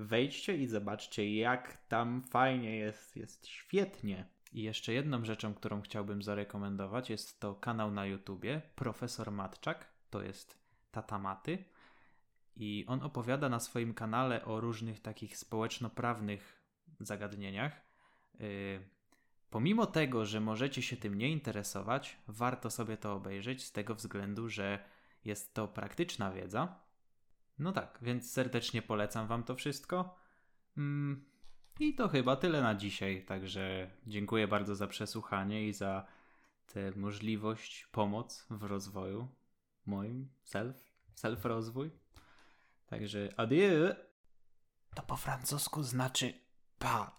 Wejdźcie 0.02 0.56
i 0.56 0.66
zobaczcie, 0.66 1.36
jak 1.36 1.76
tam 1.88 2.22
fajnie 2.22 2.76
jest. 2.76 3.16
Jest 3.16 3.46
świetnie. 3.46 4.24
I 4.52 4.62
jeszcze 4.62 4.92
jedną 4.92 5.24
rzeczą, 5.24 5.54
którą 5.54 5.82
chciałbym 5.82 6.22
zarekomendować, 6.22 7.10
jest 7.10 7.40
to 7.40 7.54
kanał 7.54 7.90
na 7.90 8.06
YouTubie 8.06 8.62
Profesor 8.74 9.32
Matczak. 9.32 9.88
To 10.10 10.22
jest 10.22 10.58
tatamaty. 10.90 11.64
I 12.56 12.84
on 12.88 13.02
opowiada 13.02 13.48
na 13.48 13.60
swoim 13.60 13.94
kanale 13.94 14.44
o 14.44 14.60
różnych 14.60 15.00
takich 15.00 15.36
społeczno-prawnych 15.36 16.62
zagadnieniach. 17.00 17.80
Yy, 18.40 18.80
pomimo 19.50 19.86
tego, 19.86 20.26
że 20.26 20.40
możecie 20.40 20.82
się 20.82 20.96
tym 20.96 21.18
nie 21.18 21.28
interesować, 21.28 22.16
warto 22.28 22.70
sobie 22.70 22.96
to 22.96 23.14
obejrzeć 23.14 23.64
z 23.64 23.72
tego 23.72 23.94
względu, 23.94 24.48
że 24.48 24.84
jest 25.24 25.54
to 25.54 25.68
praktyczna 25.68 26.32
wiedza. 26.32 26.81
No 27.58 27.72
tak, 27.72 27.98
więc 28.02 28.32
serdecznie 28.32 28.82
polecam 28.82 29.26
Wam 29.26 29.44
to 29.44 29.54
wszystko. 29.54 30.16
Mm, 30.76 31.24
I 31.80 31.94
to 31.94 32.08
chyba 32.08 32.36
tyle 32.36 32.62
na 32.62 32.74
dzisiaj. 32.74 33.24
Także 33.24 33.90
dziękuję 34.06 34.48
bardzo 34.48 34.74
za 34.74 34.86
przesłuchanie 34.86 35.68
i 35.68 35.72
za 35.72 36.06
tę 36.66 36.92
możliwość, 36.96 37.86
pomoc 37.86 38.46
w 38.50 38.62
rozwoju 38.62 39.28
moim, 39.86 40.28
self, 40.42 40.92
self-rozwój. 41.14 41.90
Także 42.86 43.28
adieu. 43.36 43.94
To 44.94 45.02
po 45.02 45.16
francusku 45.16 45.82
znaczy 45.82 46.34
pa. 46.78 47.16